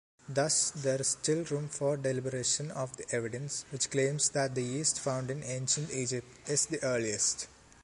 Thus, 0.27 0.71
there 0.71 0.99
is 0.99 1.09
still 1.09 1.43
room 1.43 1.69
for 1.69 1.95
deliberation 1.95 2.71
of 2.71 2.97
the 2.97 3.05
evidence 3.11 3.65
which 3.69 3.91
claims 3.91 4.29
that 4.29 4.55
the 4.55 4.63
yeast 4.63 4.99
found 4.99 5.29
in 5.29 5.43
Ancient 5.43 5.91
Egypt 5.91 6.25
is 6.49 6.65
the 6.65 6.81
earliest. 6.81 7.45